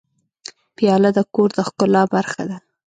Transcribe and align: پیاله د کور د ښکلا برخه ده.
پیاله 0.75 1.09
د 1.17 1.19
کور 1.33 1.49
د 1.57 1.59
ښکلا 1.67 2.03
برخه 2.15 2.43
ده. 2.49 2.57